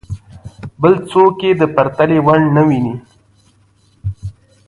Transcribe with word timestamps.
بل 0.81 0.93
څوک 1.09 1.35
یې 1.45 1.51
د 1.61 1.63
پرتلې 1.75 2.19
وړ 2.25 2.41
نه 2.55 2.61
ویني. 2.67 2.95